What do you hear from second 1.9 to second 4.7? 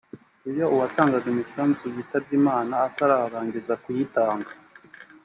yitabye Imana atararangiza kuyitanga